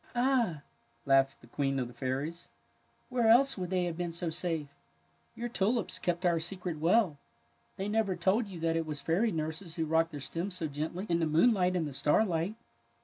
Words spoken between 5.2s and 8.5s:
Your tulips kept our secret well. ^^ They never told